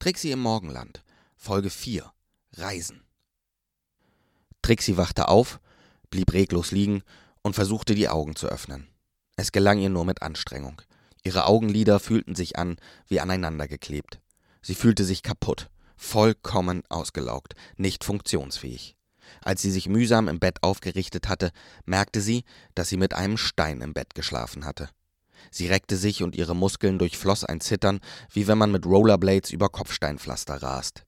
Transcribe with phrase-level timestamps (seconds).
[0.00, 1.04] Trixie im Morgenland.
[1.36, 2.10] Folge 4.
[2.54, 3.02] Reisen.
[4.62, 5.60] Trixie wachte auf,
[6.08, 7.02] blieb reglos liegen
[7.42, 8.88] und versuchte die Augen zu öffnen.
[9.36, 10.80] Es gelang ihr nur mit Anstrengung.
[11.22, 12.78] Ihre Augenlider fühlten sich an
[13.08, 14.20] wie aneinandergeklebt.
[14.62, 15.68] Sie fühlte sich kaputt,
[15.98, 18.96] vollkommen ausgelaugt, nicht funktionsfähig.
[19.42, 21.52] Als sie sich mühsam im Bett aufgerichtet hatte,
[21.84, 22.44] merkte sie,
[22.74, 24.88] dass sie mit einem Stein im Bett geschlafen hatte.
[25.50, 28.00] Sie reckte sich und ihre Muskeln durchfloss ein Zittern,
[28.32, 31.04] wie wenn man mit Rollerblades über Kopfsteinpflaster rast.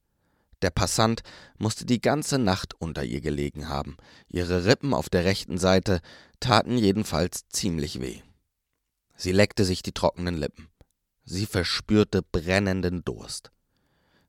[0.62, 1.22] Der Passant
[1.58, 3.96] musste die ganze Nacht unter ihr gelegen haben.
[4.28, 6.00] Ihre Rippen auf der rechten Seite
[6.38, 8.20] taten jedenfalls ziemlich weh.
[9.16, 10.68] Sie leckte sich die trockenen Lippen.
[11.24, 13.50] Sie verspürte brennenden Durst.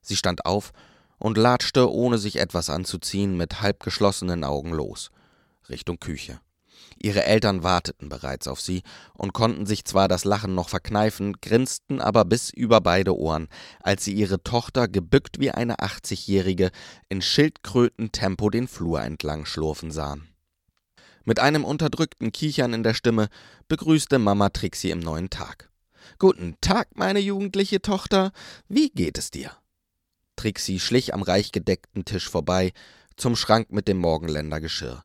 [0.02, 0.72] Sie stand auf
[1.18, 5.10] und latschte, ohne sich etwas anzuziehen, mit halb geschlossenen Augen los,
[5.68, 6.40] Richtung Küche.
[7.02, 8.82] Ihre Eltern warteten bereits auf sie
[9.14, 13.48] und konnten sich zwar das Lachen noch verkneifen, grinsten aber bis über beide Ohren,
[13.80, 16.70] als sie ihre Tochter gebückt wie eine achtzigjährige
[17.08, 20.28] in Schildkrötentempo den Flur entlang schlurfen sahen.
[21.24, 23.28] Mit einem unterdrückten Kichern in der Stimme
[23.68, 25.70] begrüßte Mama Trixie im neuen Tag.
[26.18, 28.32] Guten Tag, meine jugendliche Tochter.
[28.68, 29.50] Wie geht es dir?
[30.36, 32.72] Trixie schlich am reich gedeckten Tisch vorbei
[33.16, 35.02] zum Schrank mit dem Morgenländer Geschirr.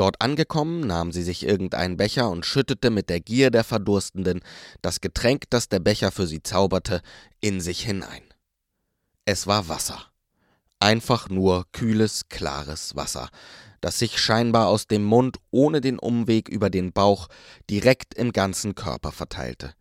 [0.00, 4.40] Dort angekommen, nahm sie sich irgendeinen Becher und schüttete mit der Gier der Verdurstenden
[4.80, 7.02] das Getränk, das der Becher für sie zauberte,
[7.42, 8.22] in sich hinein.
[9.26, 10.06] Es war Wasser.
[10.78, 13.28] Einfach nur kühles, klares Wasser,
[13.82, 17.28] das sich scheinbar aus dem Mund ohne den Umweg über den Bauch
[17.68, 19.74] direkt im ganzen Körper verteilte.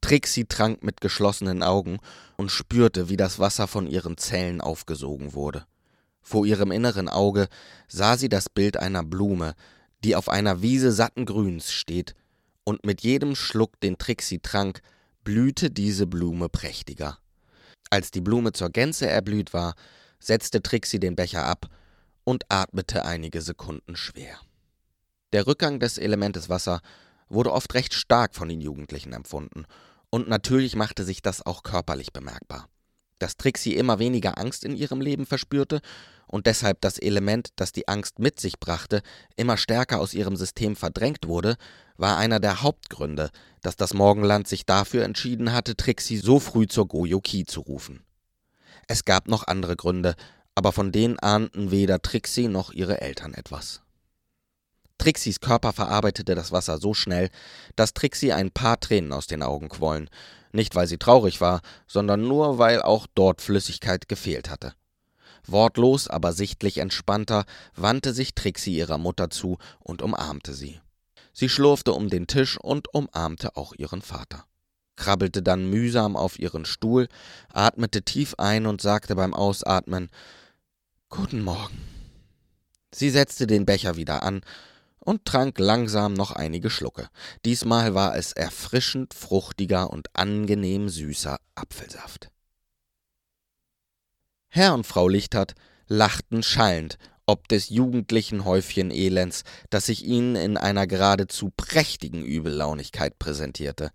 [0.00, 2.00] Trixie trank mit geschlossenen Augen
[2.36, 5.66] und spürte, wie das Wasser von ihren Zellen aufgesogen wurde.
[6.22, 7.48] Vor ihrem inneren Auge
[7.88, 9.54] sah sie das Bild einer Blume,
[10.04, 12.14] die auf einer Wiese satten Grüns steht,
[12.64, 14.82] und mit jedem Schluck, den Trixie trank,
[15.24, 17.18] blühte diese Blume prächtiger.
[17.90, 19.74] Als die Blume zur Gänze erblüht war,
[20.20, 21.66] setzte Trixie den Becher ab
[22.22, 24.38] und atmete einige Sekunden schwer.
[25.32, 26.80] Der Rückgang des Elementes Wasser
[27.28, 29.66] wurde oft recht stark von den Jugendlichen empfunden,
[30.10, 32.68] und natürlich machte sich das auch körperlich bemerkbar
[33.22, 35.80] dass Trixie immer weniger Angst in ihrem Leben verspürte
[36.32, 39.02] und deshalb das Element, das die Angst mit sich brachte,
[39.36, 41.56] immer stärker aus ihrem System verdrängt wurde,
[41.98, 46.88] war einer der Hauptgründe, dass das Morgenland sich dafür entschieden hatte, Trixie so früh zur
[46.88, 48.02] Goyoki zu rufen.
[48.88, 50.14] Es gab noch andere Gründe,
[50.54, 53.82] aber von denen ahnten weder Trixie noch ihre Eltern etwas.
[54.96, 57.28] Trixies Körper verarbeitete das Wasser so schnell,
[57.76, 60.08] dass Trixie ein paar Tränen aus den Augen quollen,
[60.52, 64.72] nicht weil sie traurig war, sondern nur weil auch dort Flüssigkeit gefehlt hatte.
[65.46, 67.44] Wortlos, aber sichtlich entspannter,
[67.74, 70.80] wandte sich Trixie ihrer Mutter zu und umarmte sie.
[71.32, 74.44] Sie schlurfte um den Tisch und umarmte auch ihren Vater,
[74.96, 77.08] krabbelte dann mühsam auf ihren Stuhl,
[77.52, 80.10] atmete tief ein und sagte beim Ausatmen
[81.08, 81.78] Guten Morgen.
[82.94, 84.42] Sie setzte den Becher wieder an
[84.98, 87.08] und trank langsam noch einige Schlucke.
[87.44, 92.31] Diesmal war es erfrischend fruchtiger und angenehm süßer Apfelsaft.
[94.54, 95.54] Herr und Frau Lichtert
[95.88, 103.18] lachten schallend ob des jugendlichen Häufchen Elends, das sich ihnen in einer geradezu prächtigen Übellaunigkeit
[103.18, 103.92] präsentierte.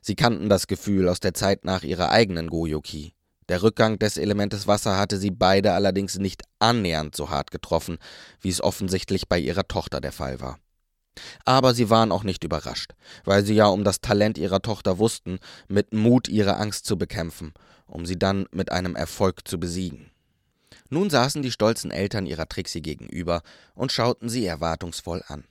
[0.00, 3.14] Sie kannten das Gefühl aus der Zeit nach ihrer eigenen Goyoki.
[3.48, 7.98] Der Rückgang des Elementes Wasser hatte sie beide allerdings nicht annähernd so hart getroffen,
[8.40, 10.60] wie es offensichtlich bei ihrer Tochter der Fall war.
[11.44, 12.92] Aber sie waren auch nicht überrascht,
[13.24, 17.52] weil sie ja um das Talent ihrer Tochter wussten, mit Mut ihre Angst zu bekämpfen,
[17.90, 20.10] um sie dann mit einem Erfolg zu besiegen.
[20.88, 23.42] Nun saßen die stolzen Eltern ihrer Trixie gegenüber
[23.74, 25.44] und schauten sie erwartungsvoll an.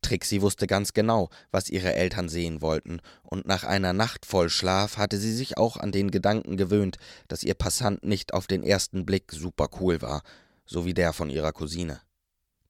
[0.00, 4.96] Trixie wusste ganz genau, was ihre Eltern sehen wollten, und nach einer Nacht voll Schlaf
[4.96, 6.96] hatte sie sich auch an den Gedanken gewöhnt,
[7.28, 10.22] dass ihr Passant nicht auf den ersten Blick super cool war,
[10.64, 12.00] so wie der von ihrer Cousine.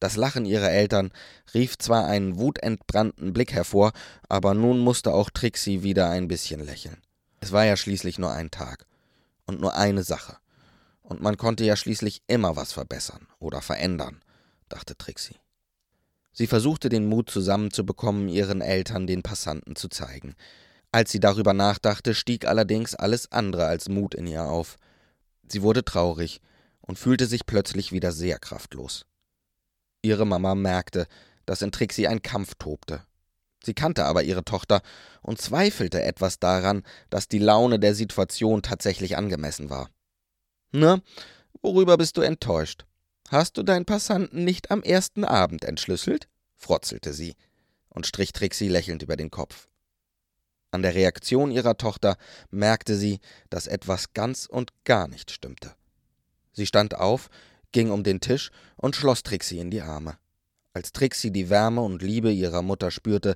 [0.01, 1.11] Das Lachen ihrer Eltern
[1.53, 3.91] rief zwar einen wutentbrannten Blick hervor,
[4.27, 6.97] aber nun musste auch Trixie wieder ein bisschen lächeln.
[7.41, 8.88] Es war ja schließlich nur ein Tag
[9.49, 10.37] und nur eine Sache.
[11.01, 14.21] Und man konnte ja schließlich immer was verbessern oder verändern,
[14.69, 15.39] dachte Trixie.
[16.31, 20.35] Sie versuchte den Mut zusammenzubekommen, ihren Eltern den Passanten zu zeigen.
[20.91, 24.77] Als sie darüber nachdachte, stieg allerdings alles andere als Mut in ihr auf.
[25.47, 26.41] Sie wurde traurig
[26.81, 29.05] und fühlte sich plötzlich wieder sehr kraftlos.
[30.03, 31.07] Ihre Mama merkte,
[31.45, 33.01] dass in Trixie ein Kampf tobte.
[33.63, 34.81] Sie kannte aber ihre Tochter
[35.21, 39.89] und zweifelte etwas daran, dass die Laune der Situation tatsächlich angemessen war.
[40.71, 41.01] Na,
[41.61, 42.85] worüber bist du enttäuscht?
[43.29, 46.27] Hast du deinen Passanten nicht am ersten Abend entschlüsselt?
[46.55, 47.35] frotzelte sie
[47.89, 49.67] und strich Trixie lächelnd über den Kopf.
[50.71, 52.17] An der Reaktion ihrer Tochter
[52.51, 53.19] merkte sie,
[53.49, 55.75] dass etwas ganz und gar nicht stimmte.
[56.51, 57.29] Sie stand auf,
[57.71, 60.17] ging um den Tisch und schloss Trixie in die Arme.
[60.73, 63.35] Als Trixie die Wärme und Liebe ihrer Mutter spürte,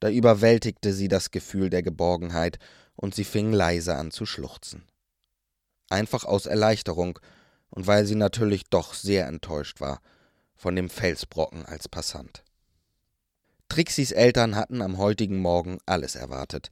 [0.00, 2.58] da überwältigte sie das Gefühl der Geborgenheit
[2.96, 4.84] und sie fing leise an zu schluchzen.
[5.88, 7.18] Einfach aus Erleichterung
[7.70, 10.00] und weil sie natürlich doch sehr enttäuscht war
[10.54, 12.44] von dem Felsbrocken als Passant.
[13.68, 16.70] Trixis Eltern hatten am heutigen Morgen alles erwartet,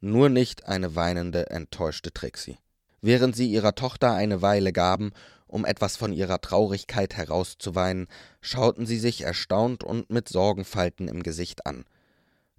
[0.00, 2.58] nur nicht eine weinende, enttäuschte Trixie.
[3.00, 5.12] Während sie ihrer Tochter eine Weile gaben,
[5.48, 8.06] um etwas von ihrer Traurigkeit herauszuweinen,
[8.40, 11.84] schauten sie sich erstaunt und mit Sorgenfalten im Gesicht an.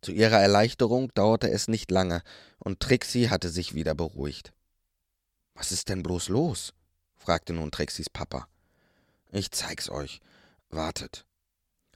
[0.02, 2.22] Zu ihrer Erleichterung dauerte es nicht lange,
[2.58, 4.54] und Trixie hatte sich wieder beruhigt.
[5.56, 6.74] Was ist denn bloß los?
[7.16, 8.48] fragte nun Trixis Papa.
[9.32, 10.22] Ich zeig's euch.
[10.70, 11.26] Wartet,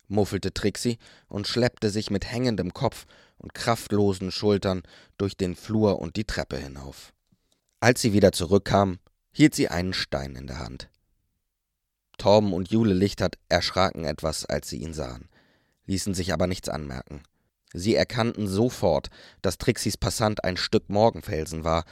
[0.07, 0.98] muffelte Trixie
[1.28, 3.06] und schleppte sich mit hängendem Kopf
[3.38, 4.84] und kraftlosen Schultern
[5.18, 7.13] durch den Flur und die Treppe hinauf.
[7.80, 9.00] Als sie wieder zurückkam,
[9.33, 10.89] hielt sie einen Stein in der Hand.
[12.18, 15.27] Torben und Jule Lichtert erschraken etwas, als sie ihn sahen,
[15.88, 17.24] ließen sich aber nichts anmerken.
[17.74, 19.09] Sie erkannten sofort,
[19.41, 21.85] dass Trixis Passant ein Stück Morgenfelsen war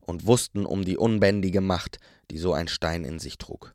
[0.00, 1.98] und wussten um die unbändige Macht,
[2.30, 3.74] die so ein Stein in sich trug.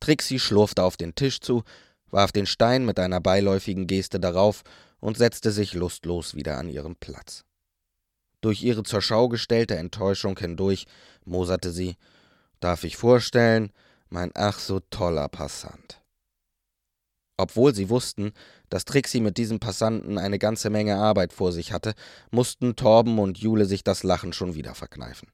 [0.00, 1.62] Trixie schlurfte auf den Tisch zu,
[2.10, 4.62] warf den Stein mit einer beiläufigen Geste darauf
[5.00, 7.44] und setzte sich lustlos wieder an ihren Platz.
[8.42, 10.86] Durch ihre zur Schau gestellte Enttäuschung hindurch
[11.24, 11.96] moserte sie,
[12.60, 13.72] darf ich vorstellen,
[14.10, 16.02] mein ach so toller Passant.
[17.38, 18.32] Obwohl sie wussten,
[18.68, 21.94] dass Trixie mit diesem Passanten eine ganze Menge Arbeit vor sich hatte,
[22.30, 25.28] mussten Torben und Jule sich das Lachen schon wieder verkneifen.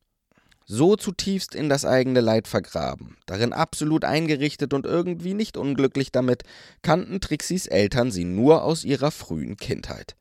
[0.65, 6.43] So zutiefst in das eigene Leid vergraben, darin absolut eingerichtet und irgendwie nicht unglücklich damit,
[6.83, 10.15] kannten Trixis Eltern sie nur aus ihrer frühen Kindheit.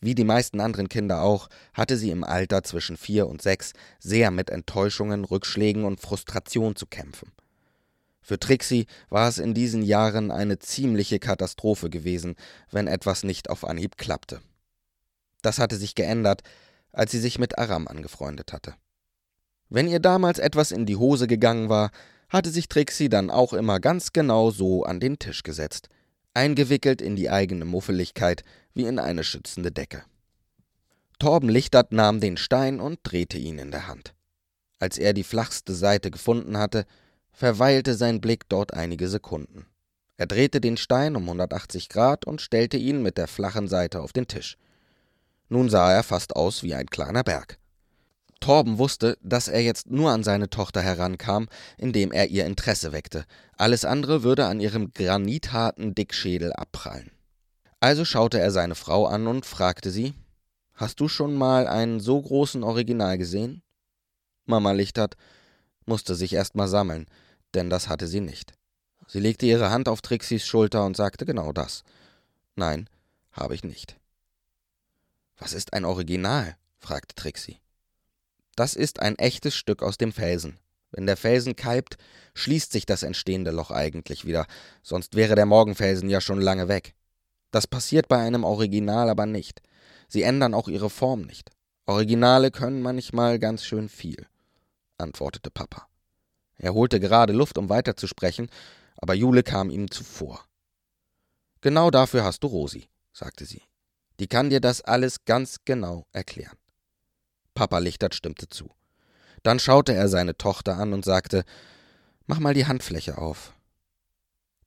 [0.00, 4.30] Wie die meisten anderen Kinder auch, hatte sie im Alter zwischen vier und sechs sehr
[4.30, 7.32] mit Enttäuschungen, Rückschlägen und Frustration zu kämpfen.
[8.20, 12.36] Für Trixie war es in diesen Jahren eine ziemliche Katastrophe gewesen,
[12.70, 14.40] wenn etwas nicht auf Anhieb klappte.
[15.42, 16.42] Das hatte sich geändert,
[16.92, 18.74] als sie sich mit Aram angefreundet hatte.
[19.70, 21.90] Wenn ihr damals etwas in die Hose gegangen war,
[22.28, 25.88] hatte sich Trixie dann auch immer ganz genau so an den Tisch gesetzt,
[26.34, 28.44] eingewickelt in die eigene Muffeligkeit
[28.78, 30.04] wie in eine schützende Decke.
[31.18, 34.14] Torben Lichtert nahm den Stein und drehte ihn in der Hand.
[34.78, 36.86] Als er die flachste Seite gefunden hatte,
[37.32, 39.66] verweilte sein Blick dort einige Sekunden.
[40.16, 44.12] Er drehte den Stein um 180 Grad und stellte ihn mit der flachen Seite auf
[44.12, 44.56] den Tisch.
[45.48, 47.58] Nun sah er fast aus wie ein kleiner Berg.
[48.40, 53.24] Torben wusste, dass er jetzt nur an seine Tochter herankam, indem er ihr Interesse weckte.
[53.56, 57.10] Alles andere würde an ihrem granitharten Dickschädel abprallen.
[57.80, 60.14] Also schaute er seine Frau an und fragte sie:
[60.74, 63.62] Hast du schon mal einen so großen Original gesehen?
[64.46, 65.16] Mama Lichtert
[65.86, 67.06] musste sich erst mal sammeln,
[67.54, 68.54] denn das hatte sie nicht.
[69.06, 71.82] Sie legte ihre Hand auf Trixis Schulter und sagte genau das.
[72.56, 72.88] Nein,
[73.32, 73.96] habe ich nicht.
[75.38, 76.56] Was ist ein Original?
[76.78, 77.60] fragte Trixie.
[78.56, 80.58] Das ist ein echtes Stück aus dem Felsen.
[80.90, 81.96] Wenn der Felsen kalbt,
[82.34, 84.46] schließt sich das entstehende Loch eigentlich wieder,
[84.82, 86.94] sonst wäre der Morgenfelsen ja schon lange weg.
[87.50, 89.62] Das passiert bei einem Original aber nicht.
[90.08, 91.50] Sie ändern auch ihre Form nicht.
[91.86, 94.26] Originale können manchmal ganz schön viel,
[94.98, 95.86] antwortete Papa.
[96.56, 98.50] Er holte gerade Luft, um weiterzusprechen,
[98.96, 100.44] aber Jule kam ihm zuvor.
[101.60, 103.62] Genau dafür hast du Rosi, sagte sie.
[104.20, 106.56] Die kann dir das alles ganz genau erklären.
[107.54, 108.70] Papa Lichtert stimmte zu.
[109.42, 111.44] Dann schaute er seine Tochter an und sagte:
[112.26, 113.54] Mach mal die Handfläche auf.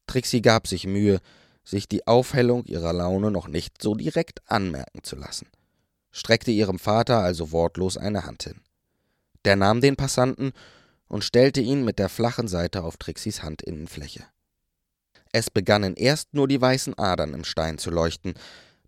[0.08, 1.20] Trixie gab sich Mühe,
[1.64, 5.48] sich die Aufhellung ihrer Laune noch nicht so direkt anmerken zu lassen,
[6.12, 8.62] streckte ihrem Vater also wortlos eine Hand hin.
[9.46, 10.54] Der nahm den Passanten
[11.08, 14.24] und stellte ihn mit der flachen Seite auf Trixis Handinnenfläche.
[15.32, 18.34] Es begannen erst nur die weißen Adern im Stein zu leuchten,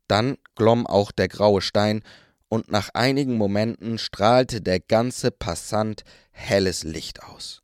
[0.08, 2.04] dann glomm auch der graue Stein
[2.50, 7.63] und nach einigen Momenten strahlte der ganze Passant helles Licht aus.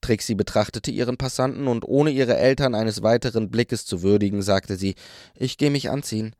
[0.00, 4.94] Trixie betrachtete ihren Passanten und ohne ihre Eltern eines weiteren Blickes zu würdigen, sagte sie:
[5.34, 6.34] Ich gehe mich anziehen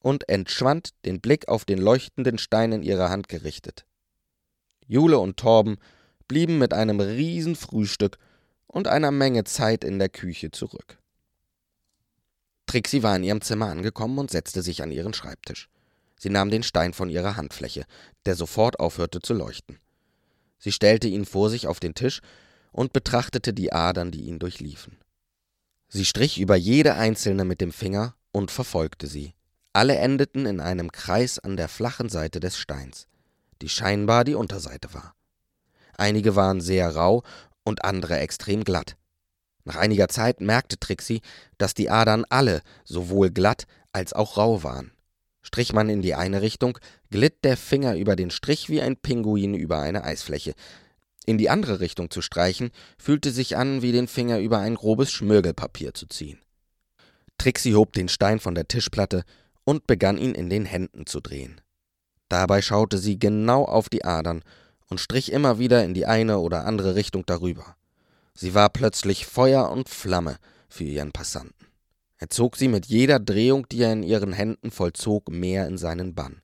[0.00, 3.86] und entschwand, den Blick auf den leuchtenden Stein in ihrer Hand gerichtet.
[4.86, 5.76] Jule und Torben
[6.28, 8.18] blieben mit einem Riesenfrühstück
[8.66, 10.98] und einer Menge Zeit in der Küche zurück.
[12.66, 15.68] Trixie war in ihrem Zimmer angekommen und setzte sich an ihren Schreibtisch.
[16.16, 17.84] Sie nahm den Stein von ihrer Handfläche,
[18.24, 19.78] der sofort aufhörte zu leuchten.
[20.58, 22.20] Sie stellte ihn vor sich auf den Tisch
[22.72, 24.96] und betrachtete die Adern, die ihn durchliefen.
[25.88, 29.34] Sie strich über jede einzelne mit dem Finger und verfolgte sie.
[29.74, 33.06] Alle endeten in einem Kreis an der flachen Seite des Steins,
[33.60, 35.14] die scheinbar die Unterseite war.
[35.96, 37.22] Einige waren sehr rau
[37.64, 38.96] und andere extrem glatt.
[39.64, 41.20] Nach einiger Zeit merkte Trixie,
[41.58, 44.92] dass die Adern alle sowohl glatt als auch rau waren.
[45.42, 46.78] Strich man in die eine Richtung,
[47.10, 50.54] glitt der Finger über den Strich wie ein Pinguin über eine Eisfläche.
[51.24, 55.12] In die andere Richtung zu streichen, fühlte sich an, wie den Finger über ein grobes
[55.12, 56.38] Schmirgelpapier zu ziehen.
[57.38, 59.24] Trixie hob den Stein von der Tischplatte
[59.64, 61.60] und begann ihn in den Händen zu drehen.
[62.28, 64.42] Dabei schaute sie genau auf die Adern
[64.88, 67.76] und strich immer wieder in die eine oder andere Richtung darüber.
[68.34, 70.38] Sie war plötzlich Feuer und Flamme
[70.68, 71.66] für ihren Passanten.
[72.18, 76.14] Er zog sie mit jeder Drehung, die er in ihren Händen vollzog, mehr in seinen
[76.14, 76.40] Bann.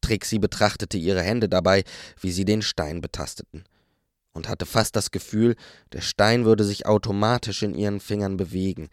[0.00, 1.82] Trixie betrachtete ihre Hände dabei,
[2.20, 3.64] wie sie den Stein betasteten,
[4.36, 5.56] und hatte fast das Gefühl,
[5.92, 8.88] der Stein würde sich automatisch in ihren Fingern bewegen,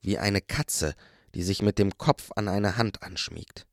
[0.00, 0.94] wie eine Katze,
[1.34, 3.66] die sich mit dem Kopf an eine Hand anschmiegt.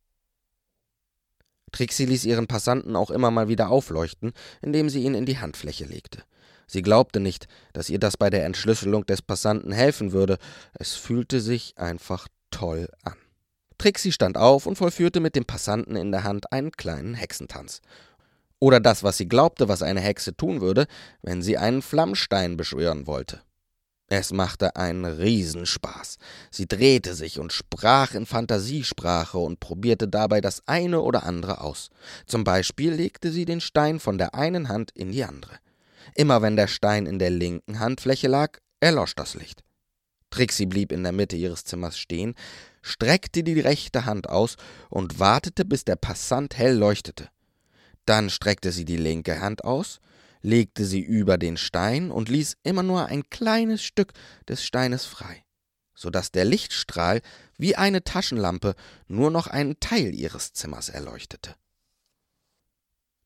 [1.72, 5.86] Trixie ließ ihren Passanten auch immer mal wieder aufleuchten, indem sie ihn in die Handfläche
[5.86, 6.24] legte.
[6.68, 10.38] Sie glaubte nicht, dass ihr das bei der Entschlüsselung des Passanten helfen würde.
[10.74, 13.16] Es fühlte sich einfach toll an.
[13.78, 17.82] Trixie stand auf und vollführte mit dem Passanten in der Hand einen kleinen Hexentanz.
[18.60, 20.88] Oder das, was sie glaubte, was eine Hexe tun würde,
[21.22, 23.42] wenn sie einen Flammstein beschwören wollte.
[24.08, 26.18] Es machte einen Riesenspaß.
[26.52, 31.90] Sie drehte sich und sprach in Fantasiesprache und probierte dabei das eine oder andere aus.
[32.28, 35.58] Zum Beispiel legte sie den Stein von der einen Hand in die andere.
[36.14, 39.64] Immer wenn der Stein in der linken Handfläche lag, erlosch das Licht.
[40.30, 42.36] Trixie blieb in der Mitte ihres Zimmers stehen,
[42.84, 44.56] streckte die rechte Hand aus
[44.90, 47.30] und wartete, bis der Passant hell leuchtete.
[48.06, 50.00] Dann streckte sie die linke Hand aus,
[50.42, 54.14] legte sie über den Stein und ließ immer nur ein kleines Stück
[54.48, 55.44] des Steines frei,
[55.96, 57.22] so dass der Lichtstrahl
[57.58, 58.76] wie eine Taschenlampe
[59.08, 61.56] nur noch einen Teil ihres Zimmers erleuchtete.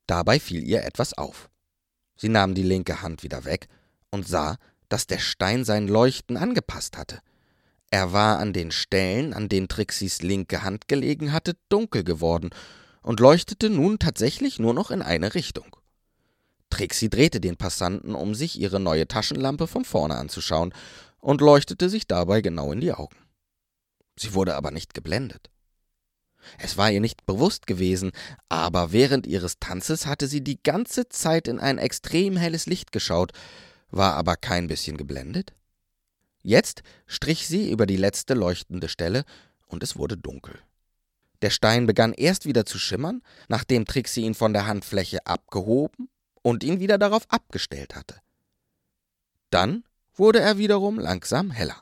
[0.07, 1.50] Dabei fiel ihr etwas auf.
[2.15, 3.67] Sie nahm die linke Hand wieder weg
[4.12, 4.57] und sah,
[4.88, 7.19] dass der Stein sein Leuchten angepasst hatte.
[7.91, 12.50] Er war an den Stellen, an denen Trixis linke Hand gelegen hatte, dunkel geworden
[13.01, 15.75] und leuchtete nun tatsächlich nur noch in eine Richtung.
[16.70, 20.74] Trixie drehte den Passanten, um sich ihre neue Taschenlampe von vorne anzuschauen,
[21.20, 23.18] und leuchtete sich dabei genau in die Augen.
[24.18, 25.50] Sie wurde aber nicht geblendet.
[26.58, 28.12] Es war ihr nicht bewusst gewesen,
[28.48, 33.34] aber während ihres Tanzes hatte sie die ganze Zeit in ein extrem helles Licht geschaut,
[33.91, 35.53] war aber kein bisschen geblendet.
[36.41, 39.25] Jetzt strich sie über die letzte leuchtende Stelle,
[39.68, 40.60] und es wurde dunkel.
[41.41, 46.10] Der Stein begann erst wieder zu schimmern, nachdem Trixie ihn von der Handfläche abgehoben
[46.41, 48.19] und ihn wieder darauf abgestellt hatte.
[49.50, 49.84] Dann
[50.15, 51.81] wurde er wiederum langsam heller.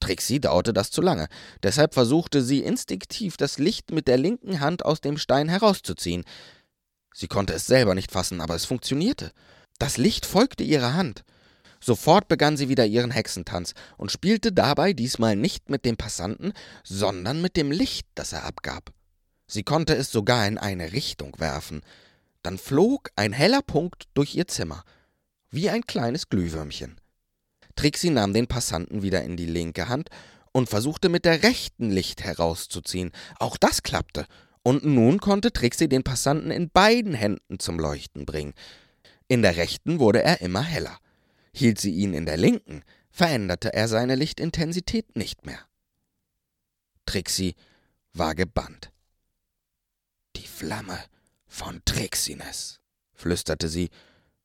[0.00, 1.28] Trixie dauerte das zu lange,
[1.62, 6.24] deshalb versuchte sie instinktiv das Licht mit der linken Hand aus dem Stein herauszuziehen.
[7.14, 9.32] Sie konnte es selber nicht fassen, aber es funktionierte.
[9.78, 11.24] Das Licht folgte ihrer Hand.
[11.82, 16.52] Sofort begann sie wieder ihren Hexentanz und spielte dabei diesmal nicht mit dem Passanten,
[16.84, 18.92] sondern mit dem Licht, das er abgab.
[19.48, 21.82] Sie konnte es sogar in eine Richtung werfen.
[22.42, 24.84] Dann flog ein heller Punkt durch ihr Zimmer,
[25.50, 27.00] wie ein kleines Glühwürmchen.
[27.74, 30.08] Trixie nahm den Passanten wieder in die linke Hand
[30.52, 33.10] und versuchte mit der rechten Licht herauszuziehen.
[33.40, 34.26] Auch das klappte.
[34.62, 38.54] Und nun konnte Trixie den Passanten in beiden Händen zum Leuchten bringen.
[39.26, 40.98] In der rechten wurde er immer heller.
[41.54, 45.60] Hielt sie ihn in der linken, veränderte er seine Lichtintensität nicht mehr.
[47.06, 47.54] Trixie
[48.12, 48.92] war gebannt.
[50.36, 50.98] Die Flamme
[51.46, 52.80] von Trixines,
[53.12, 53.90] flüsterte sie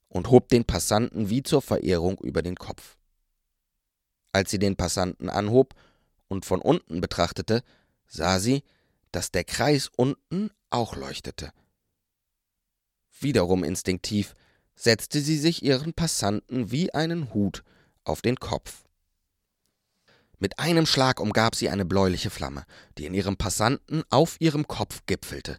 [0.09, 2.97] und hob den Passanten wie zur Verehrung über den Kopf.
[4.33, 5.73] Als sie den Passanten anhob
[6.27, 7.63] und von unten betrachtete,
[8.05, 8.63] sah sie,
[9.11, 11.51] dass der Kreis unten auch leuchtete.
[13.19, 14.35] Wiederum instinktiv
[14.77, 17.63] setzte sie sich ihren Passanten wie einen Hut
[18.05, 18.85] auf den Kopf.
[20.39, 22.63] Mit einem Schlag umgab sie eine bläuliche Flamme,
[22.97, 25.57] die in ihrem Passanten auf ihrem Kopf gipfelte.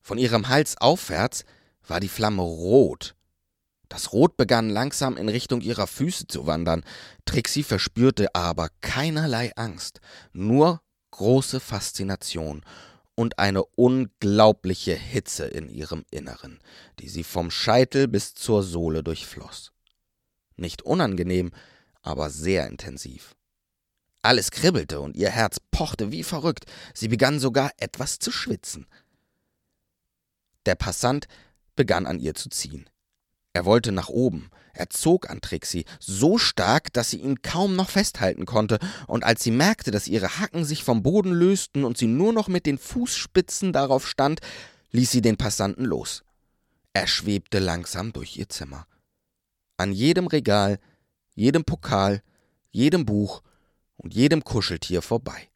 [0.00, 1.44] Von ihrem Hals aufwärts
[1.86, 3.14] war die Flamme rot
[3.94, 6.82] das Rot begann langsam in Richtung ihrer Füße zu wandern.
[7.26, 10.00] Trixie verspürte aber keinerlei Angst,
[10.32, 10.80] nur
[11.12, 12.64] große Faszination
[13.14, 16.60] und eine unglaubliche Hitze in ihrem Inneren,
[16.98, 19.72] die sie vom Scheitel bis zur Sohle durchfloss.
[20.56, 21.52] Nicht unangenehm,
[22.02, 23.34] aber sehr intensiv.
[24.22, 26.64] Alles kribbelte und ihr Herz pochte wie verrückt.
[26.94, 28.86] Sie begann sogar etwas zu schwitzen.
[30.64, 31.28] Der Passant
[31.76, 32.88] begann an ihr zu ziehen.
[33.54, 34.50] Er wollte nach oben.
[34.74, 39.44] Er zog an Trixie so stark, dass sie ihn kaum noch festhalten konnte, und als
[39.44, 42.78] sie merkte, dass ihre Hacken sich vom Boden lösten und sie nur noch mit den
[42.78, 44.40] Fußspitzen darauf stand,
[44.90, 46.24] ließ sie den Passanten los.
[46.92, 48.86] Er schwebte langsam durch ihr Zimmer.
[49.76, 50.80] An jedem Regal,
[51.34, 52.22] jedem Pokal,
[52.70, 53.42] jedem Buch
[53.96, 55.48] und jedem Kuscheltier vorbei.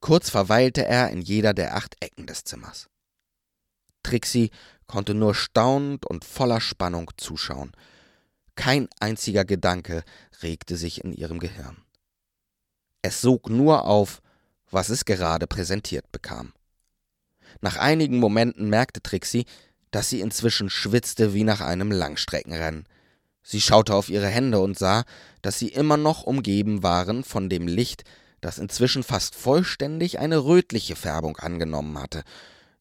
[0.00, 2.88] Kurz verweilte er in jeder der acht Ecken des Zimmers.
[4.02, 4.50] Trixie
[4.86, 7.72] konnte nur staunend und voller Spannung zuschauen.
[8.54, 10.02] Kein einziger Gedanke
[10.42, 11.76] regte sich in ihrem Gehirn.
[13.02, 14.22] Es sog nur auf,
[14.70, 16.52] was es gerade präsentiert bekam.
[17.60, 19.46] Nach einigen Momenten merkte Trixie,
[19.90, 22.86] dass sie inzwischen schwitzte wie nach einem Langstreckenrennen.
[23.42, 25.04] Sie schaute auf ihre Hände und sah,
[25.40, 28.02] dass sie immer noch umgeben waren von dem Licht,
[28.40, 32.24] das inzwischen fast vollständig eine rötliche Färbung angenommen hatte,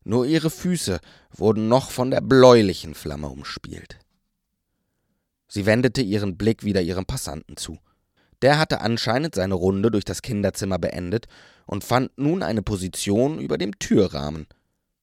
[0.05, 0.99] nur ihre Füße
[1.31, 3.97] wurden noch von der bläulichen Flamme umspielt.
[5.47, 7.79] Sie wendete ihren Blick wieder ihrem Passanten zu.
[8.41, 11.25] Der hatte anscheinend seine Runde durch das Kinderzimmer beendet
[11.65, 14.47] und fand nun eine Position über dem Türrahmen.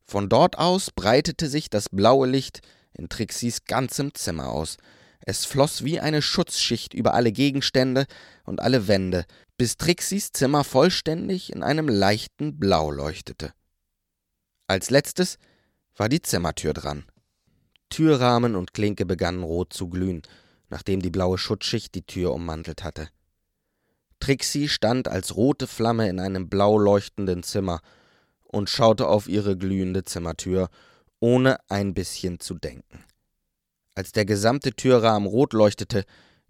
[0.04, 2.61] Von dort aus breitete sich das blaue Licht
[2.92, 4.76] in Trixis ganzem Zimmer aus.
[5.21, 8.06] Es floss wie eine Schutzschicht über alle Gegenstände
[8.44, 9.25] und alle Wände,
[9.56, 13.52] bis Trixis Zimmer vollständig in einem leichten Blau leuchtete.
[14.73, 15.37] Als letztes
[15.99, 17.05] war die Zimmertür dran.
[17.91, 20.23] Türrahmen und Klinke begannen rot zu glühen,
[20.71, 23.11] nachdem die blaue Schutzschicht die Tür ummantelt hatte.
[24.19, 27.83] Trixie stand als rote Flamme in einem blau leuchtenden Zimmer
[28.45, 30.71] und schaute auf ihre glühende Zimmertür,
[31.21, 33.05] ohne ein bisschen zu denken.
[33.95, 36.07] Als der gesamte Türrahmen rot leuchtete,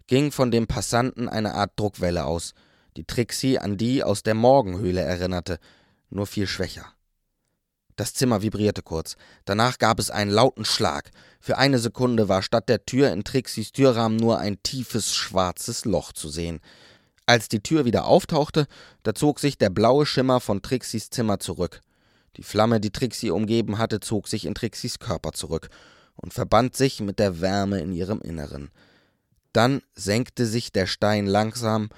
[0.07, 2.53] ging von dem Passanten eine Art Druckwelle aus,
[2.95, 5.59] die Trixie an die aus der Morgenhöhle erinnerte,
[6.09, 6.93] nur viel schwächer.
[7.95, 9.15] Das Zimmer vibrierte kurz.
[9.45, 11.11] Danach gab es einen lauten Schlag.
[11.39, 16.11] Für eine Sekunde war statt der Tür in Trixis Türrahmen nur ein tiefes, schwarzes Loch
[16.11, 16.59] zu sehen.
[17.25, 18.67] Als die Tür wieder auftauchte,
[19.03, 21.81] da zog sich der blaue Schimmer von Trixis Zimmer zurück.
[22.37, 25.69] Die Flamme, die Trixie umgeben hatte, zog sich in Trixis Körper zurück
[26.15, 28.71] und verband sich mit der Wärme in ihrem Inneren.
[29.53, 31.89] Dann senkte sich der Stein langsam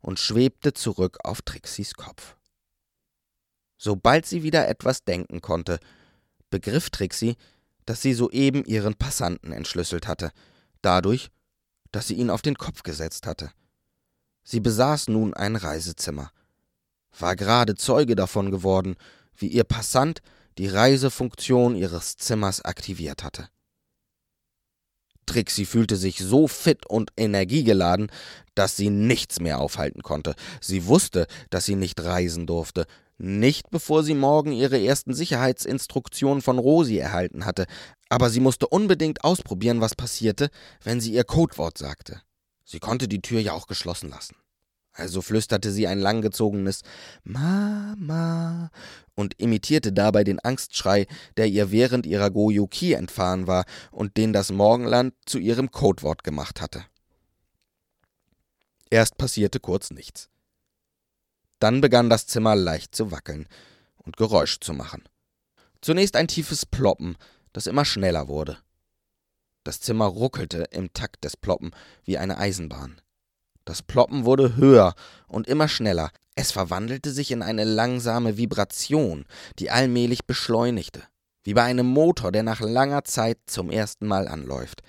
[0.00, 2.36] und schwebte zurück auf Trixis Kopf.
[3.76, 5.78] Sobald sie wieder etwas denken konnte,
[6.50, 7.36] begriff Trixie,
[7.86, 10.30] dass sie soeben ihren Passanten entschlüsselt hatte,
[10.82, 11.30] dadurch,
[11.92, 13.50] dass sie ihn auf den Kopf gesetzt hatte.
[14.42, 16.30] Sie besaß nun ein Reisezimmer,
[17.18, 18.96] war gerade Zeuge davon geworden,
[19.36, 20.20] wie ihr Passant
[20.58, 23.48] die Reisefunktion ihres Zimmers aktiviert hatte.
[25.26, 28.10] Trixie fühlte sich so fit und energiegeladen,
[28.54, 30.34] dass sie nichts mehr aufhalten konnte.
[30.60, 32.86] Sie wusste, dass sie nicht reisen durfte,
[33.18, 37.66] nicht bevor sie morgen ihre ersten Sicherheitsinstruktionen von Rosi erhalten hatte,
[38.08, 40.50] aber sie musste unbedingt ausprobieren, was passierte,
[40.82, 42.22] wenn sie ihr Codewort sagte.
[42.64, 44.36] Sie konnte die Tür ja auch geschlossen lassen.
[44.92, 46.82] Also flüsterte sie ein langgezogenes
[47.24, 48.70] Mama
[49.16, 54.52] und imitierte dabei den Angstschrei, der ihr während ihrer Goyuki entfahren war und den das
[54.52, 56.84] Morgenland zu ihrem Codewort gemacht hatte.
[58.88, 60.28] Erst passierte kurz nichts.
[61.64, 63.46] Dann begann das Zimmer leicht zu wackeln
[63.96, 65.02] und Geräusch zu machen.
[65.80, 67.16] Zunächst ein tiefes Ploppen,
[67.54, 68.58] das immer schneller wurde.
[69.62, 71.70] Das Zimmer ruckelte im Takt des Ploppen
[72.04, 73.00] wie eine Eisenbahn.
[73.64, 74.94] Das Ploppen wurde höher
[75.26, 76.10] und immer schneller.
[76.34, 79.24] Es verwandelte sich in eine langsame Vibration,
[79.58, 81.02] die allmählich beschleunigte,
[81.44, 84.82] wie bei einem Motor, der nach langer Zeit zum ersten Mal anläuft.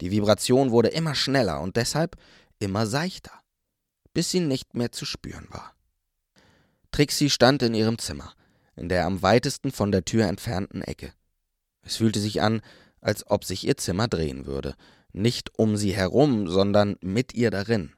[0.00, 2.14] Die Vibration wurde immer schneller und deshalb
[2.60, 3.32] immer seichter,
[4.12, 5.74] bis sie nicht mehr zu spüren war.
[6.94, 8.34] Trixie stand in ihrem Zimmer,
[8.76, 11.12] in der am weitesten von der Tür entfernten Ecke.
[11.82, 12.62] Es fühlte sich an,
[13.00, 14.76] als ob sich ihr Zimmer drehen würde,
[15.12, 17.90] nicht um sie herum, sondern mit ihr darin.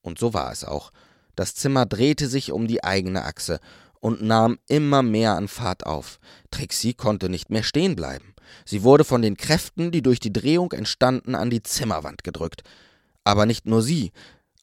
[0.00, 0.92] Und so war es auch.
[1.34, 3.58] Das Zimmer drehte sich um die eigene Achse
[3.98, 6.20] und nahm immer mehr an Fahrt auf.
[6.52, 8.36] Trixie konnte nicht mehr stehen bleiben.
[8.64, 12.62] Sie wurde von den Kräften, die durch die Drehung entstanden, an die Zimmerwand gedrückt.
[13.24, 14.12] Aber nicht nur sie,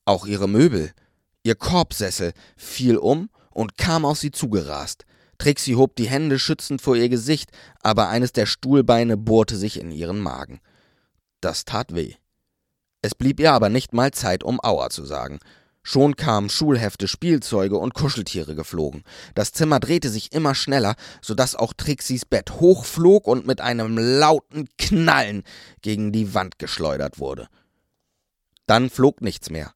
[0.05, 0.93] auch ihre Möbel.
[1.43, 5.05] Ihr Korbsessel fiel um und kam auf sie zugerast.
[5.39, 7.49] Trixie hob die Hände schützend vor ihr Gesicht,
[7.81, 10.59] aber eines der Stuhlbeine bohrte sich in ihren Magen.
[11.41, 12.13] Das tat weh.
[13.01, 15.39] Es blieb ihr aber nicht mal Zeit, um Aua zu sagen.
[15.81, 19.03] Schon kamen Schulhefte, Spielzeuge und Kuscheltiere geflogen.
[19.33, 23.97] Das Zimmer drehte sich immer schneller, so dass auch Trixis Bett hochflog und mit einem
[23.97, 25.43] lauten Knallen
[25.81, 27.47] gegen die Wand geschleudert wurde.
[28.67, 29.73] Dann flog nichts mehr.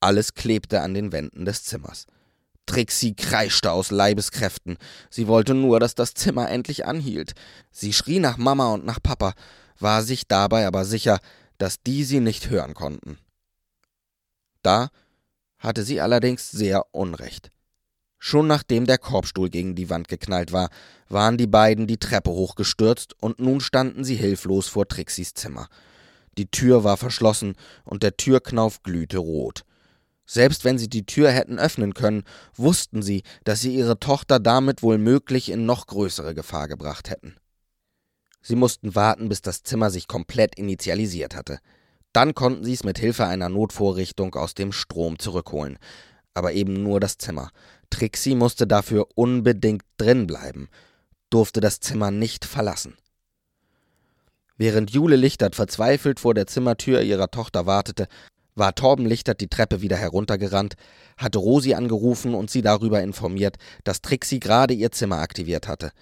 [0.00, 2.06] Alles klebte an den Wänden des Zimmers.
[2.68, 4.76] Trixie kreischte aus Leibeskräften.
[5.10, 7.32] Sie wollte nur, dass das Zimmer endlich anhielt.
[7.72, 9.32] Sie schrie nach Mama und nach Papa,
[9.80, 11.18] war sich dabei aber sicher,
[11.56, 13.18] dass die sie nicht hören konnten.
[14.62, 14.90] Da
[15.58, 17.50] hatte sie allerdings sehr Unrecht.
[18.18, 20.68] Schon nachdem der Korbstuhl gegen die Wand geknallt war,
[21.08, 25.68] waren die beiden die Treppe hochgestürzt und nun standen sie hilflos vor Trixis Zimmer.
[26.36, 27.54] Die Tür war verschlossen
[27.84, 29.64] und der Türknauf glühte rot.
[30.30, 32.22] Selbst wenn sie die Tür hätten öffnen können,
[32.54, 37.34] wussten sie, dass sie ihre Tochter damit wohl möglich in noch größere Gefahr gebracht hätten.
[38.42, 41.58] Sie mussten warten, bis das Zimmer sich komplett initialisiert hatte.
[42.12, 45.78] Dann konnten sie es mit Hilfe einer Notvorrichtung aus dem Strom zurückholen.
[46.34, 47.50] Aber eben nur das Zimmer.
[47.88, 50.68] Trixie musste dafür unbedingt drin bleiben,
[51.30, 52.98] durfte das Zimmer nicht verlassen.
[54.58, 58.08] Während Jule Lichtert verzweifelt vor der Zimmertür ihrer Tochter wartete,
[58.58, 60.74] war Torben Lichtert die Treppe wieder heruntergerannt,
[61.16, 65.92] hatte Rosi angerufen und sie darüber informiert, dass Trixie gerade ihr Zimmer aktiviert hatte.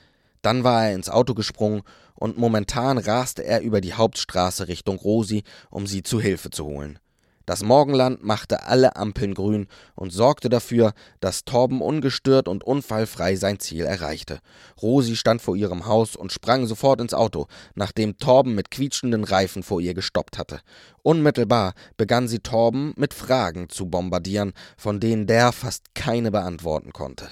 [0.42, 1.82] Dann war er ins Auto gesprungen
[2.14, 6.98] und momentan raste er über die Hauptstraße Richtung Rosi, um sie zu Hilfe zu holen.
[7.46, 13.60] Das Morgenland machte alle Ampeln grün und sorgte dafür, dass Torben ungestört und unfallfrei sein
[13.60, 14.40] Ziel erreichte.
[14.82, 19.62] Rosi stand vor ihrem Haus und sprang sofort ins Auto, nachdem Torben mit quietschenden Reifen
[19.62, 20.60] vor ihr gestoppt hatte.
[21.04, 27.28] Unmittelbar begann sie Torben mit Fragen zu bombardieren, von denen der fast keine beantworten konnte.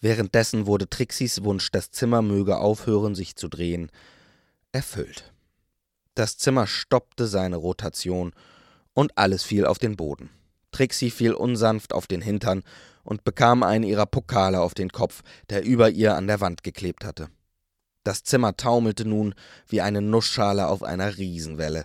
[0.00, 3.90] Währenddessen wurde Trixis Wunsch, das Zimmer möge aufhören, sich zu drehen,
[4.72, 5.32] erfüllt.
[6.18, 8.32] Das Zimmer stoppte seine Rotation
[8.92, 10.30] und alles fiel auf den Boden.
[10.72, 12.64] Trixie fiel unsanft auf den Hintern
[13.04, 17.04] und bekam einen ihrer Pokale auf den Kopf, der über ihr an der Wand geklebt
[17.04, 17.28] hatte.
[18.02, 19.32] Das Zimmer taumelte nun
[19.68, 21.84] wie eine Nussschale auf einer Riesenwelle.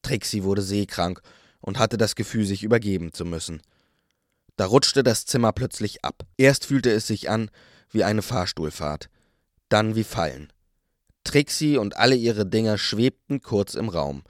[0.00, 1.20] Trixie wurde seekrank
[1.60, 3.60] und hatte das Gefühl, sich übergeben zu müssen.
[4.56, 6.22] Da rutschte das Zimmer plötzlich ab.
[6.38, 7.50] Erst fühlte es sich an
[7.90, 9.10] wie eine Fahrstuhlfahrt,
[9.68, 10.50] dann wie Fallen.
[11.24, 14.22] Trixie und alle ihre Dinger schwebten kurz im Raum,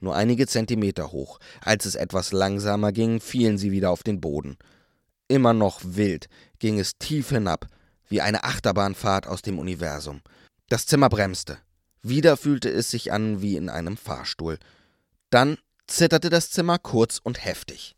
[0.00, 1.38] nur einige Zentimeter hoch.
[1.60, 4.56] Als es etwas langsamer ging, fielen sie wieder auf den Boden.
[5.28, 7.66] Immer noch wild ging es tief hinab,
[8.08, 10.22] wie eine Achterbahnfahrt aus dem Universum.
[10.68, 11.58] Das Zimmer bremste.
[12.02, 14.58] Wieder fühlte es sich an wie in einem Fahrstuhl.
[15.28, 17.94] Dann zitterte das Zimmer kurz und heftig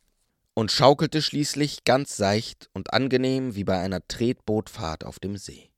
[0.55, 5.72] und schaukelte schließlich ganz seicht und angenehm wie bei einer Tretbootfahrt auf dem See.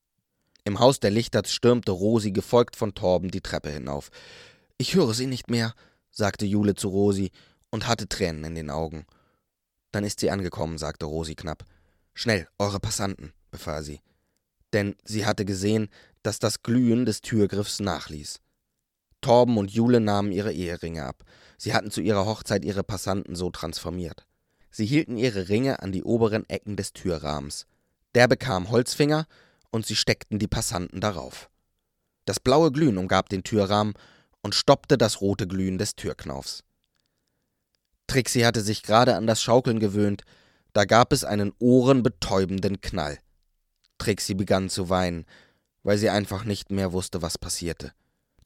[0.66, 4.10] Im Haus der Lichterts stürmte Rosi, gefolgt von Torben, die Treppe hinauf.
[4.78, 5.74] Ich höre sie nicht mehr,
[6.10, 7.30] sagte Jule zu Rosi
[7.70, 9.04] und hatte Tränen in den Augen.
[9.92, 11.64] Dann ist sie angekommen, sagte Rosi knapp.
[12.14, 14.00] Schnell, eure Passanten, befahl sie.
[14.72, 15.88] Denn sie hatte gesehen,
[16.22, 18.40] dass das Glühen des Türgriffs nachließ.
[19.20, 21.24] Torben und Jule nahmen ihre Eheringe ab.
[21.58, 24.26] Sie hatten zu ihrer Hochzeit ihre Passanten so transformiert.
[24.70, 27.66] Sie hielten ihre Ringe an die oberen Ecken des Türrahmens.
[28.14, 29.26] Der bekam Holzfinger
[29.74, 31.50] und sie steckten die Passanten darauf.
[32.24, 33.94] Das blaue Glühen umgab den Türrahmen
[34.40, 36.62] und stoppte das rote Glühen des Türknaufs.
[38.06, 40.22] Trixie hatte sich gerade an das Schaukeln gewöhnt,
[40.72, 43.18] da gab es einen ohrenbetäubenden Knall.
[43.98, 45.26] Trixie begann zu weinen,
[45.82, 47.92] weil sie einfach nicht mehr wusste, was passierte.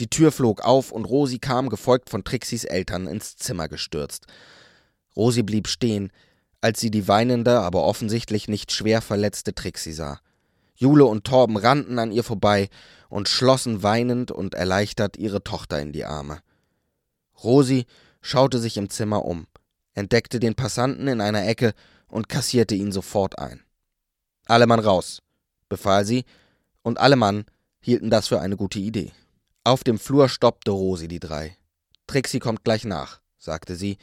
[0.00, 4.26] Die Tür flog auf und Rosi kam, gefolgt von Trixis Eltern, ins Zimmer gestürzt.
[5.16, 6.10] Rosi blieb stehen,
[6.60, 10.20] als sie die weinende, aber offensichtlich nicht schwer verletzte Trixie sah.
[10.78, 12.68] Jule und Torben rannten an ihr vorbei
[13.08, 16.38] und schlossen weinend und erleichtert ihre Tochter in die Arme.
[17.42, 17.84] Rosi
[18.20, 19.48] schaute sich im Zimmer um,
[19.94, 21.74] entdeckte den Passanten in einer Ecke
[22.06, 23.60] und kassierte ihn sofort ein.
[24.46, 25.20] Alle Mann raus,
[25.68, 26.24] befahl sie,
[26.82, 27.44] und alle Mann
[27.80, 29.10] hielten das für eine gute Idee.
[29.64, 31.56] Auf dem Flur stoppte Rosi die drei.
[32.06, 33.98] Trixie kommt gleich nach, sagte sie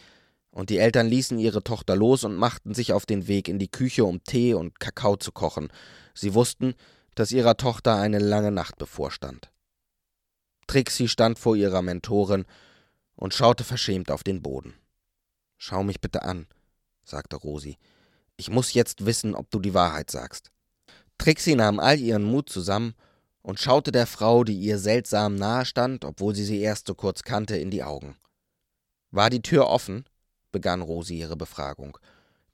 [0.55, 3.67] und die Eltern ließen ihre Tochter los und machten sich auf den Weg in die
[3.67, 5.67] Küche, um Tee und Kakao zu kochen.
[6.13, 6.75] Sie wussten,
[7.13, 9.51] dass ihrer Tochter eine lange Nacht bevorstand.
[10.65, 12.45] Trixie stand vor ihrer Mentorin
[13.17, 14.73] und schaute verschämt auf den Boden.
[15.57, 16.47] Schau mich bitte an,
[17.03, 17.77] sagte Rosi.
[18.37, 20.51] Ich muss jetzt wissen, ob du die Wahrheit sagst.
[21.17, 22.93] Trixie nahm all ihren Mut zusammen
[23.41, 27.23] und schaute der Frau, die ihr seltsam nahe stand, obwohl sie sie erst so kurz
[27.23, 28.15] kannte, in die Augen.
[29.11, 30.05] War die Tür offen?
[30.55, 31.97] Begann Rosi ihre Befragung.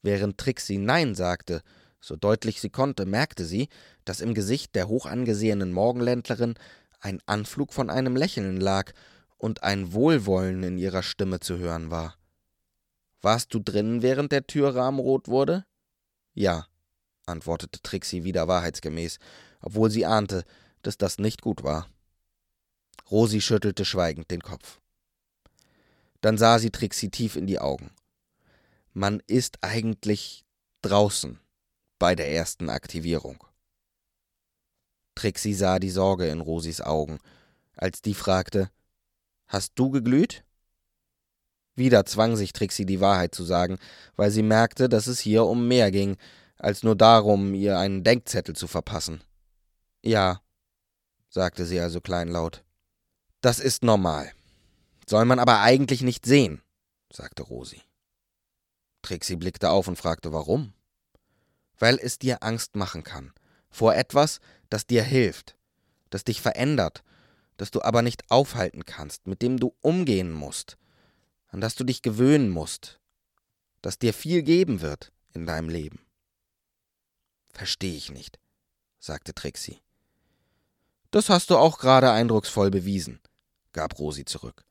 [0.02, 1.62] Während Trixie Nein sagte,
[2.00, 3.70] so deutlich sie konnte, merkte sie,
[4.06, 6.56] dass im Gesicht der hochangesehenen Morgenländlerin
[7.00, 8.92] ein Anflug von einem Lächeln lag
[9.38, 12.16] und ein Wohlwollen in ihrer Stimme zu hören war.
[13.22, 15.64] Warst du drinnen, während der Türrahmen rot wurde?
[16.34, 16.66] Ja,
[17.28, 19.20] antwortete Trixie wieder wahrheitsgemäß,
[19.62, 20.44] obwohl sie ahnte,
[20.82, 21.88] dass das nicht gut war.
[23.12, 24.81] Rosi schüttelte schweigend den Kopf.
[26.22, 27.92] Dann sah sie Trixie tief in die Augen.
[28.94, 30.46] Man ist eigentlich
[30.82, 31.40] draußen
[32.00, 33.44] bei der ersten Aktivierung.
[35.16, 37.20] Trixie sah die Sorge in Rosis Augen,
[37.76, 38.70] als die fragte,
[39.48, 40.44] Hast du geglüht?
[41.76, 43.78] Wieder zwang sich Trixie die Wahrheit zu sagen,
[44.16, 46.18] weil sie merkte, dass es hier um mehr ging,
[46.58, 49.24] als nur darum, ihr einen Denkzettel zu verpassen.
[50.04, 50.42] Ja,
[51.30, 52.64] sagte sie also kleinlaut.
[53.42, 54.32] Das ist normal.
[55.12, 56.62] Soll man aber eigentlich nicht sehen,
[57.12, 57.82] sagte Rosi.
[59.02, 60.72] Trixie blickte auf und fragte, warum?
[61.78, 63.34] Weil es dir Angst machen kann.
[63.70, 65.58] Vor etwas, das dir hilft,
[66.12, 67.04] das dich verändert,
[67.58, 70.78] das du aber nicht aufhalten kannst, mit dem du umgehen musst,
[71.50, 73.02] an das du dich gewöhnen musst,
[73.82, 76.00] das dir viel geben wird in deinem Leben.
[77.52, 78.40] Verstehe ich nicht,
[78.98, 79.82] sagte Trixie.
[81.12, 83.20] Das hast du auch gerade eindrucksvoll bewiesen,
[83.74, 84.64] gab Rosi zurück.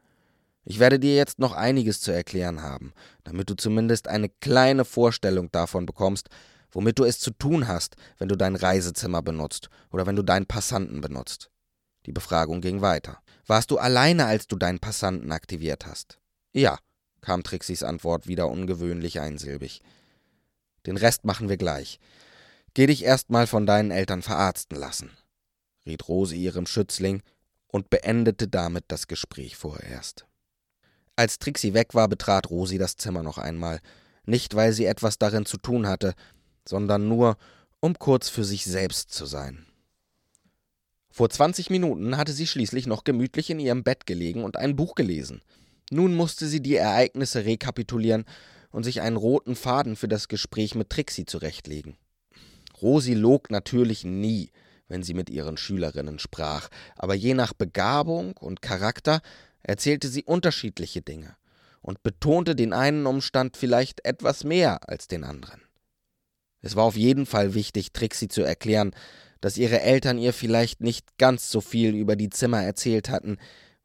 [0.64, 2.92] Ich werde dir jetzt noch einiges zu erklären haben,
[3.25, 6.29] damit du zumindest eine kleine Vorstellung davon bekommst,
[6.70, 10.46] womit du es zu tun hast, wenn du dein Reisezimmer benutzt oder wenn du deinen
[10.46, 11.51] Passanten benutzt.
[12.07, 13.18] Die Befragung ging weiter.
[13.46, 16.18] Warst du alleine, als du deinen Passanten aktiviert hast?
[16.53, 16.79] Ja,
[17.20, 19.83] kam Trixis Antwort wieder ungewöhnlich einsilbig.
[20.87, 21.99] Den Rest machen wir gleich.
[22.75, 25.11] Geh dich erst mal von deinen Eltern verarzten lassen,
[25.85, 27.23] riet Rose ihrem Schützling
[27.66, 30.27] und beendete damit das Gespräch vorerst.
[31.21, 33.81] Als Trixie weg war, betrat Rosi das Zimmer noch einmal,
[34.25, 36.15] nicht weil sie etwas darin zu tun hatte,
[36.67, 37.37] sondern nur,
[37.79, 39.67] um kurz für sich selbst zu sein.
[41.11, 44.95] Vor zwanzig Minuten hatte sie schließlich noch gemütlich in ihrem Bett gelegen und ein Buch
[44.95, 45.43] gelesen.
[45.91, 48.25] Nun musste sie die Ereignisse rekapitulieren
[48.71, 51.99] und sich einen roten Faden für das Gespräch mit Trixie zurechtlegen.
[52.81, 54.53] Rosi log natürlich nie,
[54.89, 59.21] wenn sie mit ihren Schülerinnen sprach, aber je nach Begabung und Charakter
[59.62, 61.37] erzählte sie unterschiedliche Dinge
[61.83, 65.62] und betonte den einen Umstand vielleicht etwas mehr als den anderen.
[66.62, 68.92] Es war auf jeden Fall wichtig, Trixie zu erklären,
[69.40, 73.38] dass ihre Eltern ihr vielleicht nicht ganz so viel über die Zimmer erzählt hatten,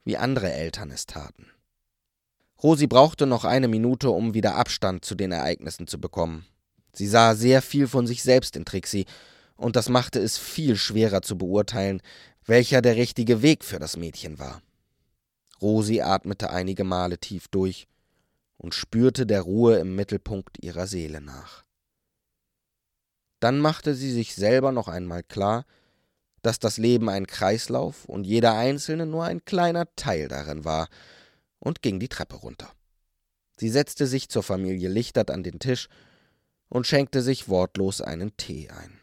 [0.04, 1.48] wie andere Eltern es taten.
[2.62, 6.46] Rosi brauchte noch eine Minute, um wieder Abstand zu den Ereignissen zu bekommen.
[6.94, 9.06] Sie sah sehr viel von sich selbst in Trixie,
[9.58, 12.02] und das machte es viel schwerer zu beurteilen,
[12.46, 14.62] welcher der richtige Weg für das Mädchen war.
[15.62, 17.88] Rosi atmete einige Male tief durch
[18.58, 21.66] und spürte der Ruhe im Mittelpunkt ihrer Seele nach.
[23.40, 25.66] Dann machte sie sich selber noch einmal klar,
[26.42, 30.88] dass das Leben ein Kreislauf und jeder Einzelne nur ein kleiner Teil darin war,
[31.60, 32.72] und ging die Treppe runter.
[33.58, 35.88] Sie setzte sich zur Familie Lichtert an den Tisch
[36.70, 38.95] und schenkte sich wortlos einen Tee ein.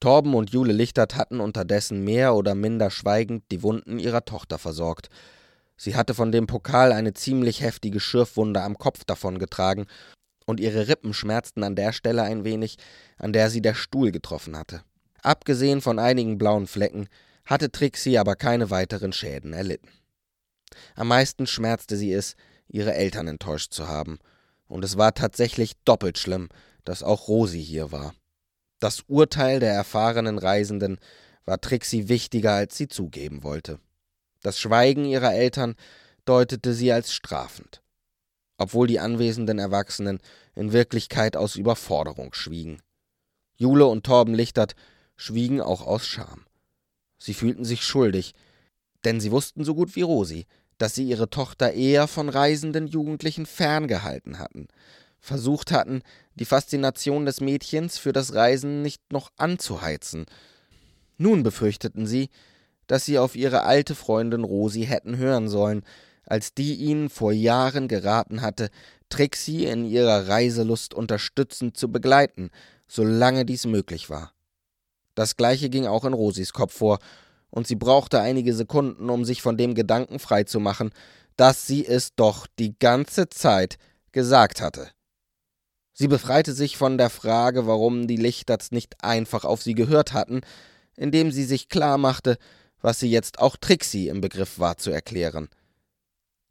[0.00, 5.08] Torben und Jule Lichtert hatten unterdessen mehr oder minder schweigend die Wunden ihrer Tochter versorgt.
[5.76, 9.86] Sie hatte von dem Pokal eine ziemlich heftige Schürfwunde am Kopf davongetragen,
[10.46, 12.76] und ihre Rippen schmerzten an der Stelle ein wenig,
[13.18, 14.82] an der sie der Stuhl getroffen hatte.
[15.22, 17.08] Abgesehen von einigen blauen Flecken
[17.44, 19.88] hatte Trixie aber keine weiteren Schäden erlitten.
[20.94, 22.36] Am meisten schmerzte sie es,
[22.68, 24.18] ihre Eltern enttäuscht zu haben,
[24.68, 26.48] und es war tatsächlich doppelt schlimm,
[26.84, 28.14] dass auch Rosi hier war.
[28.78, 30.98] Das Urteil der erfahrenen Reisenden
[31.44, 33.78] war Trixie wichtiger, als sie zugeben wollte.
[34.42, 35.74] Das Schweigen ihrer Eltern
[36.24, 37.82] deutete sie als strafend,
[38.58, 40.20] obwohl die anwesenden Erwachsenen
[40.54, 42.82] in Wirklichkeit aus Überforderung schwiegen.
[43.56, 44.74] Jule und Torben Lichtert
[45.16, 46.44] schwiegen auch aus Scham.
[47.18, 48.34] Sie fühlten sich schuldig,
[49.04, 50.46] denn sie wussten so gut wie Rosi,
[50.78, 54.68] dass sie ihre Tochter eher von reisenden Jugendlichen ferngehalten hatten,
[55.18, 56.02] versucht hatten,
[56.36, 60.26] die Faszination des Mädchens für das Reisen nicht noch anzuheizen.
[61.18, 62.30] Nun befürchteten sie,
[62.86, 65.82] dass sie auf ihre alte Freundin Rosi hätten hören sollen,
[66.24, 68.70] als die ihnen vor Jahren geraten hatte,
[69.08, 72.50] Trixie in ihrer Reiselust unterstützend zu begleiten,
[72.88, 74.32] solange dies möglich war.
[75.14, 76.98] Das gleiche ging auch in Rosis Kopf vor,
[77.50, 80.90] und sie brauchte einige Sekunden, um sich von dem Gedanken freizumachen,
[81.36, 83.78] dass sie es doch die ganze Zeit
[84.12, 84.90] gesagt hatte.
[85.98, 90.42] Sie befreite sich von der Frage, warum die Lichterts nicht einfach auf sie gehört hatten,
[90.94, 92.36] indem sie sich klar machte,
[92.82, 95.48] was sie jetzt auch Trixie im Begriff war zu erklären.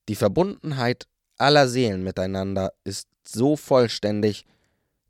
[0.10, 4.47] Die Verbundenheit aller Seelen miteinander ist so vollständig,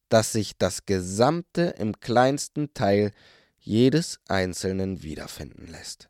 [0.10, 3.12] dass sich das Gesamte im kleinsten Teil
[3.58, 6.10] jedes Einzelnen wiederfinden lässt.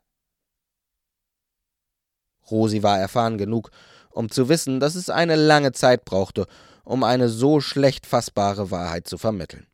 [2.50, 3.70] Rosi war erfahren genug,
[4.10, 6.48] um zu wissen, dass es eine lange Zeit brauchte,
[6.86, 9.66] um eine so schlecht fassbare Wahrheit zu vermitteln.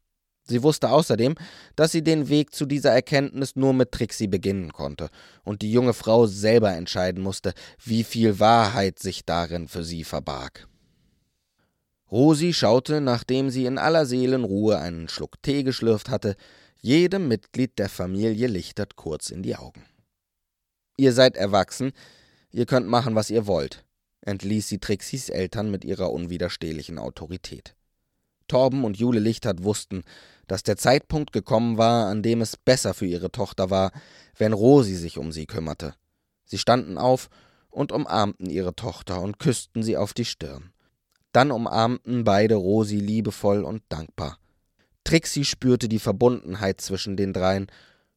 [0.45, 1.37] Sie wusste außerdem,
[1.77, 5.09] dass sie den Weg zu dieser Erkenntnis nur mit Trixie beginnen konnte
[5.45, 10.67] und die junge Frau selber entscheiden musste, wie viel Wahrheit sich darin für sie verbarg.
[12.11, 16.37] Rosi schaute, nachdem sie in aller Seelenruhe einen Schluck Tee geschlürft hatte,
[16.81, 19.85] jedem Mitglied der Familie Lichtert kurz in die Augen.
[20.97, 21.93] Ihr seid erwachsen,
[22.51, 23.85] ihr könnt machen, was ihr wollt,
[24.23, 27.75] entließ sie Trixis Eltern mit ihrer unwiderstehlichen Autorität.
[28.49, 30.03] Torben und Jule Lichtert wussten,
[30.47, 33.93] dass der Zeitpunkt gekommen war, an dem es besser für ihre Tochter war,
[34.37, 35.95] wenn Rosi sich um sie kümmerte.
[36.45, 37.31] Sie standen auf
[37.71, 40.73] und umarmten ihre Tochter und küssten sie auf die Stirn.
[41.33, 44.39] Dann umarmten beide Rosi liebevoll und dankbar.
[45.05, 47.69] Trixie spürte die Verbundenheit zwischen den dreien,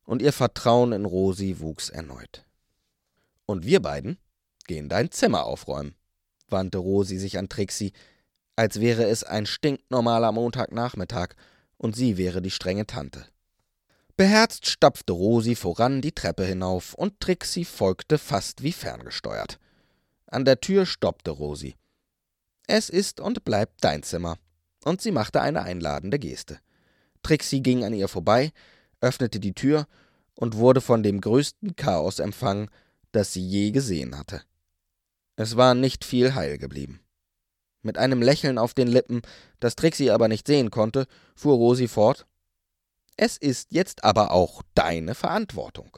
[0.04, 2.46] und ihr Vertrauen in Rosi wuchs erneut.
[3.48, 4.20] Und wir beiden
[4.66, 5.96] gehen dein Zimmer aufräumen,
[6.50, 7.94] wandte Rosi sich an Trixie,
[8.56, 11.36] als wäre es ein stinknormaler Montagnachmittag
[11.78, 13.26] und sie wäre die strenge Tante.
[14.18, 19.60] Beherzt stapfte Rosi voran die Treppe hinauf und Trixie folgte fast wie ferngesteuert.
[20.28, 21.76] An der Tür stoppte Rosi.
[22.68, 24.38] Es ist und bleibt dein Zimmer.
[24.86, 26.60] Und sie machte eine einladende Geste.
[27.24, 28.54] Trixie ging an ihr vorbei,
[29.02, 29.88] öffnete die Tür
[30.36, 32.70] und wurde von dem größten Chaos empfangen,
[33.12, 34.44] das sie je gesehen hatte.
[35.36, 37.02] Es war nicht viel heil geblieben.
[37.82, 39.22] Mit einem Lächeln auf den Lippen,
[39.60, 42.26] das Trixie aber nicht sehen konnte, fuhr Rosi fort.
[43.18, 45.98] Es ist jetzt aber auch deine Verantwortung.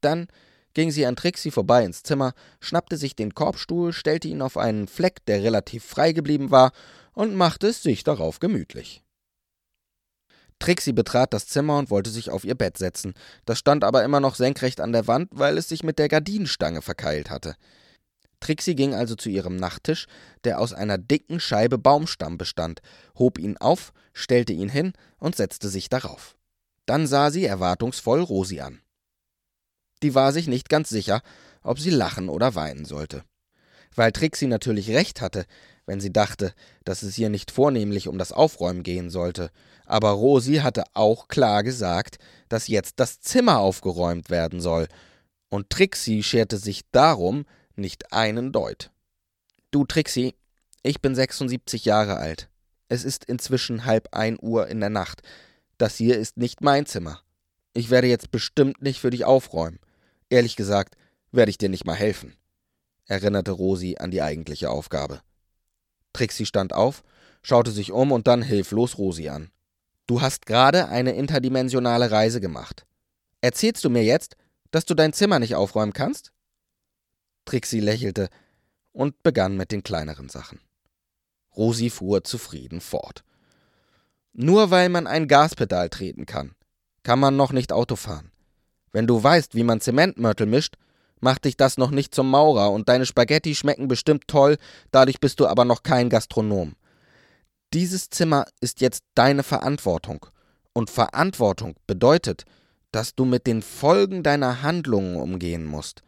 [0.00, 0.28] Dann
[0.74, 4.88] ging sie an Trixie vorbei ins Zimmer, schnappte sich den Korbstuhl, stellte ihn auf einen
[4.88, 6.72] Fleck, der relativ frei geblieben war,
[7.12, 9.02] und machte es sich darauf gemütlich.
[10.60, 13.14] Trixie betrat das Zimmer und wollte sich auf ihr Bett setzen.
[13.44, 16.82] Das stand aber immer noch senkrecht an der Wand, weil es sich mit der Gardinenstange
[16.82, 17.56] verkeilt hatte.
[18.40, 20.06] Trixie ging also zu ihrem Nachttisch,
[20.44, 22.80] der aus einer dicken Scheibe Baumstamm bestand,
[23.18, 26.36] hob ihn auf, stellte ihn hin und setzte sich darauf.
[26.86, 28.80] Dann sah sie erwartungsvoll Rosi an.
[30.02, 31.22] Die war sich nicht ganz sicher,
[31.62, 33.24] ob sie lachen oder weinen sollte.
[33.94, 35.44] Weil Trixie natürlich recht hatte,
[35.86, 36.52] wenn sie dachte,
[36.84, 39.50] dass es hier nicht vornehmlich um das Aufräumen gehen sollte,
[39.86, 44.86] aber Rosi hatte auch klar gesagt, dass jetzt das Zimmer aufgeräumt werden soll,
[45.50, 47.46] und Trixie scherte sich darum,
[47.78, 48.90] nicht einen Deut.
[49.70, 50.34] Du, Trixie,
[50.82, 52.48] ich bin 76 Jahre alt.
[52.88, 55.22] Es ist inzwischen halb ein Uhr in der Nacht.
[55.76, 57.22] Das hier ist nicht mein Zimmer.
[57.74, 59.78] Ich werde jetzt bestimmt nicht für dich aufräumen.
[60.30, 60.96] Ehrlich gesagt,
[61.30, 62.36] werde ich dir nicht mal helfen,
[63.06, 65.20] erinnerte Rosi an die eigentliche Aufgabe.
[66.12, 67.02] Trixie stand auf,
[67.42, 69.50] schaute sich um und dann hilflos Rosi an.
[70.06, 72.86] Du hast gerade eine interdimensionale Reise gemacht.
[73.40, 74.36] Erzählst du mir jetzt,
[74.70, 76.32] dass du dein Zimmer nicht aufräumen kannst?
[77.48, 78.28] Trixie lächelte
[78.92, 80.60] und begann mit den kleineren Sachen.
[81.56, 83.24] Rosi fuhr zufrieden fort.
[84.34, 86.54] Nur weil man ein Gaspedal treten kann,
[87.04, 88.30] kann man noch nicht Auto fahren.
[88.92, 90.76] Wenn du weißt, wie man Zementmörtel mischt,
[91.20, 94.58] macht dich das noch nicht zum Maurer und deine Spaghetti schmecken bestimmt toll,
[94.90, 96.74] dadurch bist du aber noch kein Gastronom.
[97.72, 100.26] Dieses Zimmer ist jetzt deine Verantwortung.
[100.74, 102.44] Und Verantwortung bedeutet,
[102.92, 106.02] dass du mit den Folgen deiner Handlungen umgehen musst.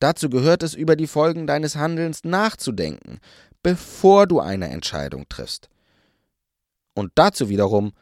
[0.00, 3.20] Dazu gehört es, über die Folgen deines Handelns nachzudenken,
[3.62, 5.68] bevor du eine Entscheidung triffst.
[6.94, 7.92] Und dazu wiederum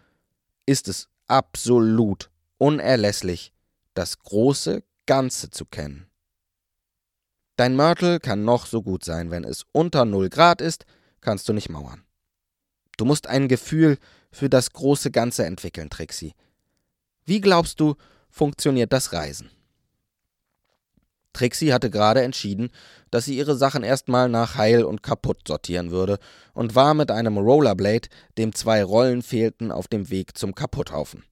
[0.65, 3.53] ist es absolut unerlässlich,
[3.95, 6.07] das große Ganze zu kennen.
[7.57, 10.87] Dein Mörtel kann noch so gut sein, wenn es unter 0 Grad ist,
[11.21, 12.05] kannst du nicht mauern.
[12.97, 13.99] Du musst ein Gefühl
[14.31, 16.35] für das große Ganze entwickeln, Trixie.
[17.25, 17.97] Wie glaubst du,
[18.31, 19.51] funktioniert das Reisen?
[21.33, 22.71] Trixie hatte gerade entschieden,
[23.11, 26.19] dass sie ihre Sachen erstmal nach heil und kaputt sortieren würde
[26.53, 31.25] und war mit einem Rollerblade, dem zwei Rollen fehlten, auf dem Weg zum Kaputthaufen.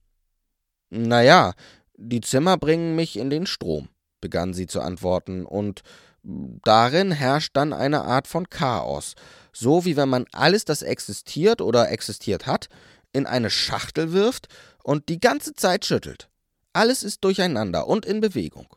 [0.89, 1.53] Naja,
[1.97, 3.89] die Zimmer bringen mich in den Strom,
[4.21, 5.81] begann sie zu antworten, und
[6.23, 9.15] darin herrscht dann eine Art von Chaos,
[9.51, 12.69] so wie wenn man alles, das existiert oder existiert hat,
[13.13, 14.47] in eine Schachtel wirft
[14.83, 16.29] und die ganze Zeit schüttelt.
[16.73, 18.67] Alles ist durcheinander und in Bewegung.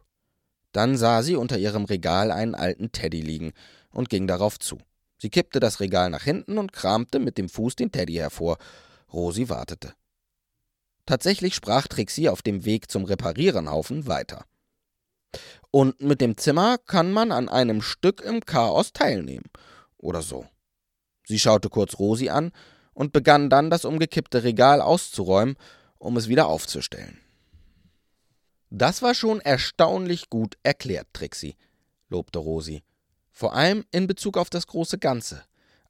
[0.73, 3.53] Dann sah sie unter ihrem Regal einen alten Teddy liegen
[3.91, 4.79] und ging darauf zu.
[5.19, 8.59] Sie kippte das Regal nach hinten und kramte mit dem Fuß den Teddy hervor.
[9.13, 9.95] Rosi wartete.
[11.07, 14.45] Tatsächlich sprach Trixie auf dem Weg zum Reparierenhaufen weiter.
[15.71, 19.51] Und mit dem Zimmer kann man an einem Stück im Chaos teilnehmen.
[19.99, 20.47] Oder so.
[21.25, 22.53] Sie schaute kurz Rosi an
[22.93, 25.57] und begann dann, das umgekippte Regal auszuräumen,
[25.99, 27.19] um es wieder aufzustellen.
[28.71, 31.57] Das war schon erstaunlich gut erklärt, Trixie,
[32.09, 32.83] lobte Rosi.
[33.33, 35.43] Vor allem in Bezug auf das große Ganze.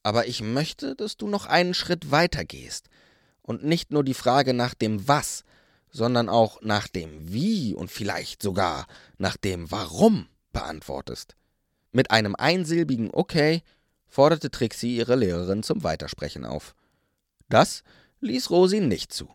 [0.02, 2.88] Aber ich möchte, dass du noch einen Schritt weiter gehst
[3.42, 5.44] und nicht nur die Frage nach dem Was,
[5.90, 8.86] sondern auch nach dem Wie und vielleicht sogar
[9.18, 11.36] nach dem Warum beantwortest.
[11.92, 13.62] Mit einem einsilbigen Okay
[14.08, 16.74] forderte Trixie ihre Lehrerin zum Weitersprechen auf.
[17.48, 17.82] Das
[18.20, 19.28] ließ Rosi nicht zu.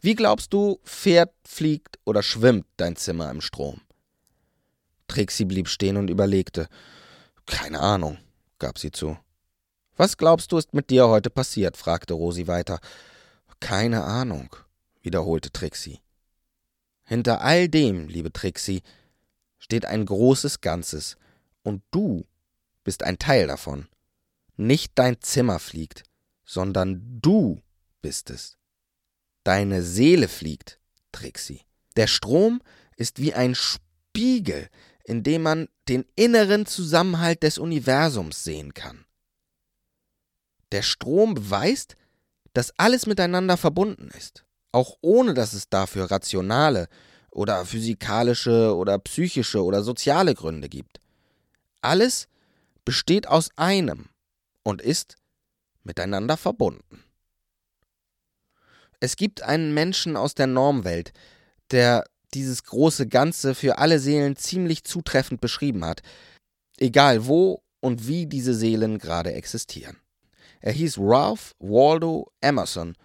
[0.00, 3.80] Wie glaubst du, fährt, fliegt oder schwimmt dein Zimmer im Strom?
[5.08, 6.68] Trixie blieb stehen und überlegte.
[7.46, 8.18] Keine Ahnung,
[8.58, 9.18] gab sie zu.
[9.96, 11.76] Was glaubst du, ist mit dir heute passiert?
[11.76, 12.78] fragte Rosi weiter.
[13.58, 14.54] Keine Ahnung,
[15.02, 16.00] wiederholte Trixie.
[17.04, 18.82] Hinter all dem, liebe Trixie,
[19.58, 21.16] steht ein großes Ganzes,
[21.64, 22.24] und du
[22.84, 23.88] bist ein Teil davon.
[24.56, 26.04] Nicht dein Zimmer fliegt,
[26.44, 27.60] sondern du
[28.00, 28.57] bist es.
[29.48, 30.78] Deine Seele fliegt,
[31.10, 31.62] Trixie.
[31.96, 32.60] Der Strom
[32.98, 34.68] ist wie ein Spiegel,
[35.04, 39.06] in dem man den inneren Zusammenhalt des Universums sehen kann.
[40.70, 41.96] Der Strom beweist,
[42.52, 46.86] dass alles miteinander verbunden ist, auch ohne dass es dafür rationale
[47.30, 51.00] oder physikalische oder psychische oder soziale Gründe gibt.
[51.80, 52.28] Alles
[52.84, 54.10] besteht aus einem
[54.62, 55.16] und ist
[55.84, 57.02] miteinander verbunden.
[59.00, 61.12] Es gibt einen Menschen aus der Normwelt,
[61.70, 66.02] der dieses große Ganze für alle Seelen ziemlich zutreffend beschrieben hat,
[66.78, 69.96] egal wo und wie diese Seelen gerade existieren.
[70.60, 72.96] Er hieß Ralph Waldo Emerson,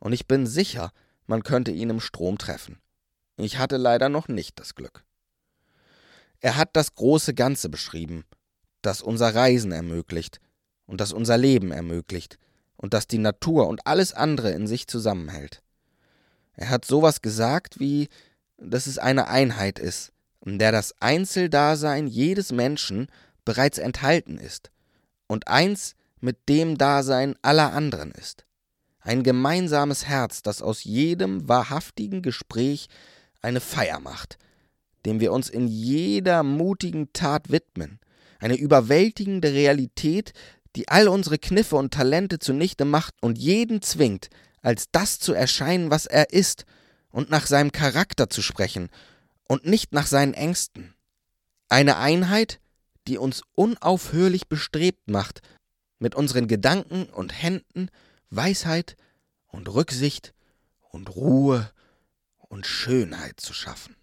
[0.00, 0.92] und ich bin sicher,
[1.26, 2.78] man könnte ihn im Strom treffen.
[3.36, 5.04] Ich hatte leider noch nicht das Glück.
[6.40, 8.24] Er hat das große Ganze beschrieben,
[8.82, 10.40] das unser Reisen ermöglicht
[10.86, 12.38] und das unser Leben ermöglicht
[12.78, 15.62] und das die Natur und alles andere in sich zusammenhält.
[16.54, 18.08] Er hat sowas gesagt wie,
[18.56, 20.12] dass es eine Einheit ist,
[20.44, 23.08] in der das Einzeldasein jedes Menschen
[23.44, 24.70] bereits enthalten ist
[25.26, 28.44] und eins mit dem Dasein aller anderen ist.
[29.00, 32.88] Ein gemeinsames Herz, das aus jedem wahrhaftigen Gespräch
[33.40, 34.38] eine Feier macht,
[35.06, 38.00] dem wir uns in jeder mutigen Tat widmen,
[38.40, 40.32] eine überwältigende Realität,
[40.78, 44.30] die all unsere Kniffe und Talente zunichte macht und jeden zwingt,
[44.62, 46.66] als das zu erscheinen, was er ist,
[47.10, 48.88] und nach seinem Charakter zu sprechen
[49.48, 50.94] und nicht nach seinen Ängsten.
[51.68, 52.60] Eine Einheit,
[53.08, 55.40] die uns unaufhörlich bestrebt macht,
[55.98, 57.90] mit unseren Gedanken und Händen
[58.30, 58.96] Weisheit
[59.48, 60.32] und Rücksicht
[60.92, 61.72] und Ruhe
[62.38, 63.96] und Schönheit zu schaffen.